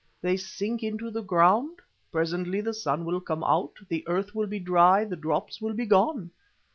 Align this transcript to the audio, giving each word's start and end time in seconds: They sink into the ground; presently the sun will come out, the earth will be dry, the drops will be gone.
They 0.19 0.35
sink 0.35 0.81
into 0.81 1.11
the 1.11 1.21
ground; 1.21 1.77
presently 2.11 2.59
the 2.59 2.73
sun 2.73 3.05
will 3.05 3.21
come 3.21 3.43
out, 3.43 3.77
the 3.87 4.03
earth 4.07 4.33
will 4.33 4.47
be 4.47 4.57
dry, 4.59 5.05
the 5.05 5.15
drops 5.15 5.61
will 5.61 5.73
be 5.73 5.85
gone. 5.85 6.31